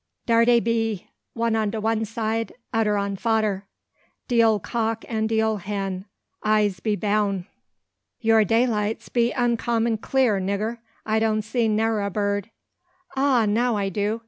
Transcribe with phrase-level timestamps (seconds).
[0.25, 1.05] Dar dey be,
[1.35, 3.67] one on de one side, odder on fodder,
[4.27, 6.05] de ole cock an' de ole hen,
[6.41, 7.45] I'se be boun!"
[8.19, 10.79] "Your daylights be uncommon clear, nigger.
[11.05, 12.49] I don't see ne'er a bird
[13.15, 14.19] Ah, now I do!